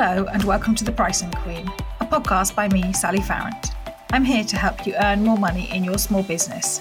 [0.00, 1.66] Hello, and welcome to The Pricing Queen,
[1.98, 3.72] a podcast by me, Sally Farrant.
[4.12, 6.80] I'm here to help you earn more money in your small business.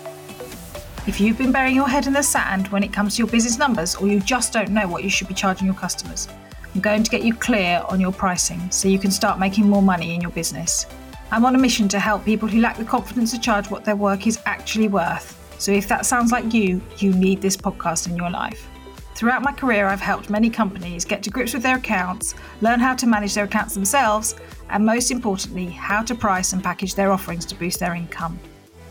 [1.08, 3.58] If you've been burying your head in the sand when it comes to your business
[3.58, 6.28] numbers, or you just don't know what you should be charging your customers,
[6.76, 9.82] I'm going to get you clear on your pricing so you can start making more
[9.82, 10.86] money in your business.
[11.32, 13.96] I'm on a mission to help people who lack the confidence to charge what their
[13.96, 15.34] work is actually worth.
[15.58, 18.68] So if that sounds like you, you need this podcast in your life.
[19.18, 22.94] Throughout my career, I've helped many companies get to grips with their accounts, learn how
[22.94, 24.36] to manage their accounts themselves,
[24.70, 28.40] and most importantly, how to price and package their offerings to boost their income.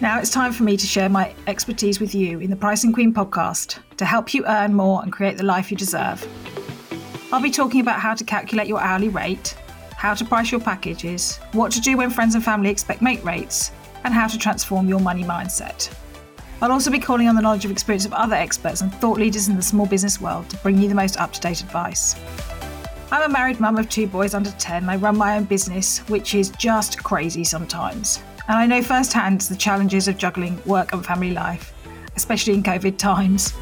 [0.00, 3.14] Now it's time for me to share my expertise with you in the Pricing Queen
[3.14, 6.26] podcast to help you earn more and create the life you deserve.
[7.30, 9.56] I'll be talking about how to calculate your hourly rate,
[9.96, 13.70] how to price your packages, what to do when friends and family expect mate rates,
[14.02, 15.88] and how to transform your money mindset.
[16.62, 19.48] I'll also be calling on the knowledge of experience of other experts and thought leaders
[19.48, 22.16] in the small business world to bring you the most up to date advice.
[23.12, 24.88] I'm a married mum of two boys under 10.
[24.88, 28.22] I run my own business, which is just crazy sometimes.
[28.48, 31.74] And I know firsthand the challenges of juggling work and family life,
[32.16, 33.52] especially in COVID times.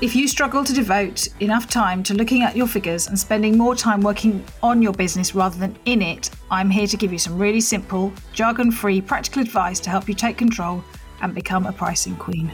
[0.00, 3.76] If you struggle to devote enough time to looking at your figures and spending more
[3.76, 7.38] time working on your business rather than in it, I'm here to give you some
[7.38, 10.82] really simple, jargon free, practical advice to help you take control
[11.22, 12.52] and become a pricing queen.